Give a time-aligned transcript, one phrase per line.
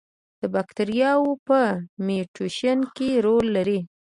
[0.39, 1.59] د باکتریاوو په
[2.05, 3.79] میوټیشن کې رول لري.